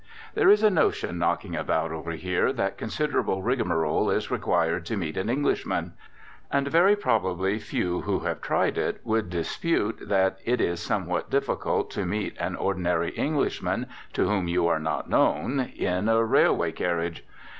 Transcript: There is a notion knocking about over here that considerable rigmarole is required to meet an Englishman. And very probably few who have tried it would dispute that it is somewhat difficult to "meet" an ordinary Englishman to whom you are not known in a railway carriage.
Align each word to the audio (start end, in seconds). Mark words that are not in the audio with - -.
There 0.33 0.49
is 0.49 0.63
a 0.63 0.71
notion 0.71 1.19
knocking 1.19 1.55
about 1.55 1.91
over 1.91 2.13
here 2.13 2.51
that 2.53 2.75
considerable 2.75 3.43
rigmarole 3.43 4.09
is 4.09 4.31
required 4.31 4.83
to 4.87 4.97
meet 4.97 5.15
an 5.15 5.29
Englishman. 5.29 5.93
And 6.51 6.67
very 6.69 6.95
probably 6.95 7.59
few 7.59 8.01
who 8.01 8.21
have 8.21 8.41
tried 8.41 8.79
it 8.79 8.99
would 9.03 9.29
dispute 9.29 10.09
that 10.09 10.39
it 10.43 10.59
is 10.59 10.79
somewhat 10.79 11.29
difficult 11.29 11.91
to 11.91 12.07
"meet" 12.07 12.35
an 12.39 12.55
ordinary 12.55 13.11
Englishman 13.11 13.85
to 14.13 14.27
whom 14.27 14.47
you 14.47 14.65
are 14.65 14.79
not 14.79 15.07
known 15.07 15.59
in 15.75 16.09
a 16.09 16.25
railway 16.25 16.71
carriage. 16.71 17.23